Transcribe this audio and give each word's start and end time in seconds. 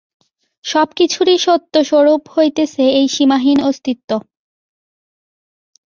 সব-কিছুরই 0.65 1.37
সত্যস্বরূপ 1.37 2.21
হইতেছে 2.35 2.83
এই 2.99 3.07
সীমাহীন 3.07 3.57
অস্তিত্ব। 3.63 4.09